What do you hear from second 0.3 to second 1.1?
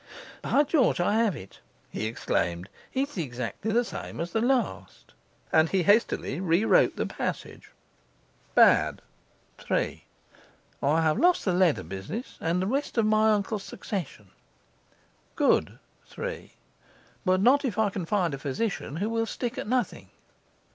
And by George,